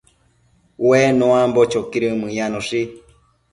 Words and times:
Ue 0.87 1.01
nuambo 1.17 1.61
choquidën 1.71 2.15
mëyanoshi 2.21 2.81